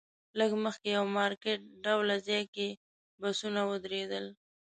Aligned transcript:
لږ 0.39 0.51
مخکې 0.63 0.87
یو 0.97 1.05
مارکیټ 1.17 1.59
ډوله 1.83 2.15
ځای 2.27 2.43
کې 2.55 2.67
بسونه 3.21 3.59
ودرېدل. 3.69 4.25